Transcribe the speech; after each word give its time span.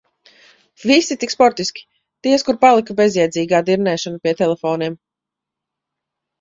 Visi 0.91 1.17
tik 1.23 1.33
sportiski, 1.33 1.83
diez 2.29 2.47
kur 2.49 2.59
palika 2.67 2.97
bezjēdzīgā 3.03 3.63
dirnēšana 3.71 4.25
pie 4.27 4.37
telefoniem. 4.43 5.01